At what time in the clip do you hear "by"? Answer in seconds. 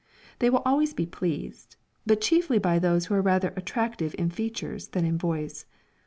2.57-2.79